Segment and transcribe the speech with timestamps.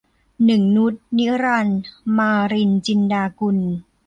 [0.45, 1.81] หนึ่งนุช นิรันดร์-
[2.17, 3.57] มาลิน จินดากุล